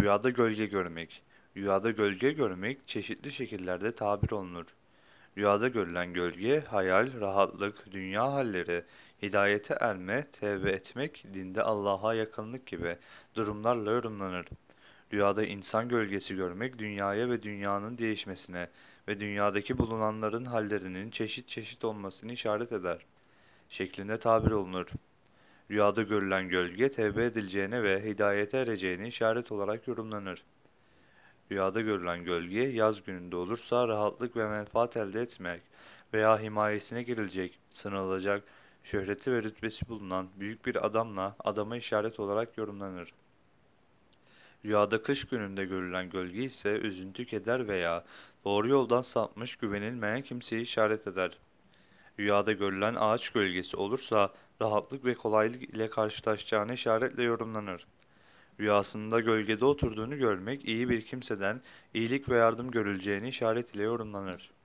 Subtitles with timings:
[0.00, 1.22] Rüyada gölge görmek.
[1.56, 4.66] Rüyada gölge görmek çeşitli şekillerde tabir olunur.
[5.36, 8.84] Rüyada görülen gölge, hayal, rahatlık, dünya halleri,
[9.22, 12.96] hidayete erme, tevbe etmek, dinde Allah'a yakınlık gibi
[13.34, 14.46] durumlarla yorumlanır.
[15.12, 18.68] Rüyada insan gölgesi görmek, dünyaya ve dünyanın değişmesine
[19.08, 22.98] ve dünyadaki bulunanların hallerinin çeşit çeşit olmasını işaret eder.
[23.68, 24.86] Şeklinde tabir olunur.
[25.70, 30.44] Rüyada görülen gölge tevbe edileceğine ve hidayete ereceğine işaret olarak yorumlanır.
[31.50, 35.62] Rüyada görülen gölge yaz gününde olursa rahatlık ve menfaat elde etmek
[36.14, 38.44] veya himayesine girilecek, sınırılacak,
[38.84, 43.12] şöhreti ve rütbesi bulunan büyük bir adamla adama işaret olarak yorumlanır.
[44.64, 48.04] Rüyada kış gününde görülen gölge ise üzüntü, keder veya
[48.44, 51.38] doğru yoldan sapmış güvenilmeyen kimseyi işaret eder.
[52.18, 57.86] Rüyada görülen ağaç gölgesi olursa rahatlık ve kolaylık ile karşılaşacağına işaretle yorumlanır.
[58.60, 61.60] Rüyasında gölgede oturduğunu görmek iyi bir kimseden
[61.94, 64.55] iyilik ve yardım görüleceğini işaret ile yorumlanır.